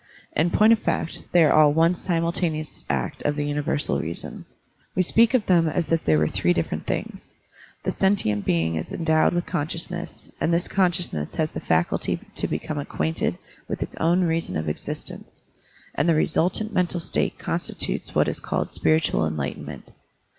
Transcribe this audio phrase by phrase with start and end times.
[0.35, 4.45] In point of fact, they are all one simul taneous act of the universal reason.
[4.95, 7.33] We speak of them as if they were three different things:
[7.83, 10.67] the sentient being is endowed with consciousness, Digitized by Google SPIRITUAL ENLIGHTENMENT 143 and this
[10.67, 13.37] consciousness has the facility to become acquainted
[13.67, 15.43] with its own reason of existence,
[15.93, 19.91] and the resultant mental state constitutes what is called spiritual enlightenment.